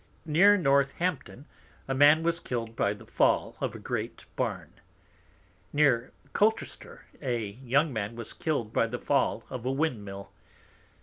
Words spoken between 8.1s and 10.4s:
was killed by the Fall of a Wind mill.